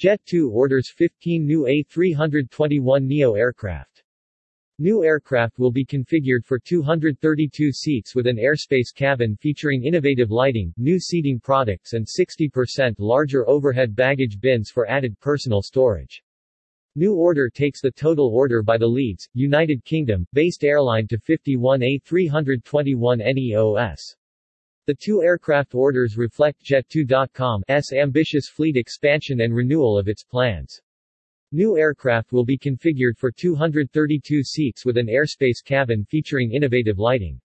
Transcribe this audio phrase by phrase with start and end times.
[0.00, 4.02] Jet2 orders 15 new A321neo aircraft.
[4.78, 10.72] New aircraft will be configured for 232 seats with an airspace cabin featuring innovative lighting,
[10.78, 16.22] new seating products and 60% larger overhead baggage bins for added personal storage.
[16.96, 21.80] New order takes the total order by the Leeds, United Kingdom, based airline to 51
[21.80, 24.16] A321 NEOS.
[24.90, 30.82] The two aircraft orders reflect Jet2.com's ambitious fleet expansion and renewal of its plans.
[31.52, 37.40] New aircraft will be configured for 232 seats with an airspace cabin featuring innovative lighting.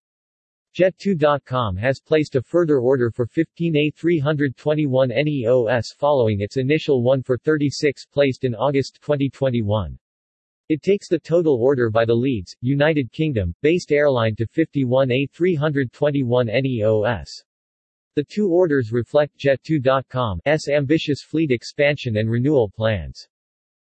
[0.76, 7.38] Jet2.com has placed a further order for 15 A321 NEOS following its initial one for
[7.38, 10.00] 36 placed in August 2021.
[10.68, 16.50] It takes the total order by the Leeds, United Kingdom, based airline to 51 A321
[16.64, 17.44] NEOS.
[18.16, 23.28] The two orders reflect Jet2.com's ambitious fleet expansion and renewal plans.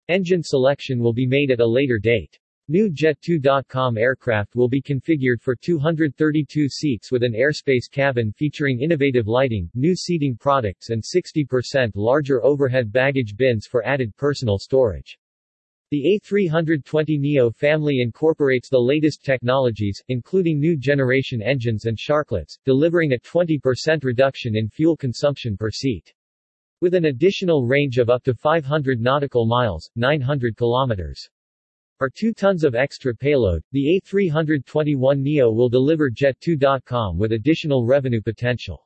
[0.08, 2.40] Engine selection will be made at a later date.
[2.66, 9.28] New Jet2.com aircraft will be configured for 232 seats with an airspace cabin featuring innovative
[9.28, 15.18] lighting, new seating products and 60% larger overhead baggage bins for added personal storage.
[15.90, 23.18] The A320neo family incorporates the latest technologies, including new generation engines and sharklets, delivering a
[23.18, 26.12] 20% reduction in fuel consumption per seat.
[26.80, 31.28] With an additional range of up to 500 nautical miles, 900 kilometers,
[32.00, 38.83] or 2 tons of extra payload, the A321neo will deliver Jet2.com with additional revenue potential.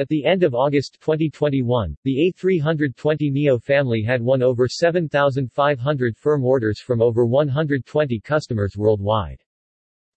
[0.00, 6.80] At the end of August 2021, the A320neo family had won over 7,500 firm orders
[6.80, 9.42] from over 120 customers worldwide.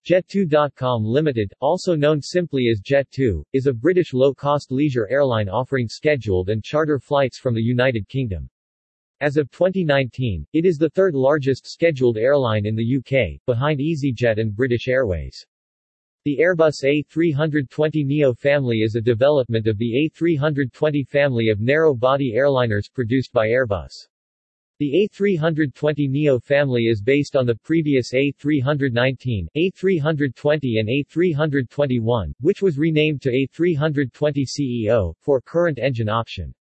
[0.08, 6.48] Jet2.com Limited, also known simply as Jet2, is a British low-cost leisure airline offering scheduled
[6.48, 8.48] and charter flights from the United Kingdom.
[9.20, 14.38] As of 2019, it is the third largest scheduled airline in the UK, behind EasyJet
[14.38, 15.44] and British Airways.
[16.24, 23.32] The Airbus A320neo family is a development of the A320 family of narrow-body airliners produced
[23.32, 24.06] by Airbus.
[24.78, 33.20] The A320neo family is based on the previous A319, A320 and A321, which was renamed
[33.22, 36.54] to A320ceo, for current engine option.